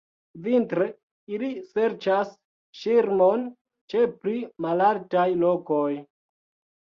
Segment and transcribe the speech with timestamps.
[0.45, 0.85] Vintre
[1.35, 2.31] ili serĉas
[2.79, 3.43] ŝirmon
[3.95, 4.35] ĉe pli
[4.67, 5.93] malaltaj lokoj.